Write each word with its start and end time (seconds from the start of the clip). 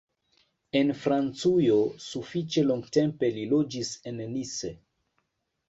En 0.79 0.87
Francujo 1.01 1.75
sufiĉe 2.07 2.65
longtempe 2.71 3.31
li 3.39 3.47
loĝis 3.55 3.95
en 4.13 4.21
Nice. 4.35 4.77